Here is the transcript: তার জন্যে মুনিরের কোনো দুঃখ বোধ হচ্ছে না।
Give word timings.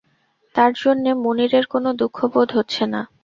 তার 0.55 0.71
জন্যে 0.81 1.11
মুনিরের 1.23 1.65
কোনো 1.67 1.89
দুঃখ 1.99 2.17
বোধ 2.33 2.49
হচ্ছে 2.57 2.83
না। 2.93 3.01